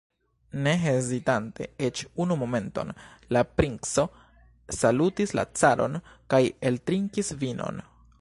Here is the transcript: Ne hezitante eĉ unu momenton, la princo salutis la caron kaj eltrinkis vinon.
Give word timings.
Ne 0.67 0.71
hezitante 0.83 1.65
eĉ 1.87 2.01
unu 2.25 2.37
momenton, 2.43 2.93
la 3.37 3.43
princo 3.59 4.05
salutis 4.79 5.35
la 5.41 5.45
caron 5.61 6.01
kaj 6.35 6.41
eltrinkis 6.71 7.31
vinon. 7.45 7.83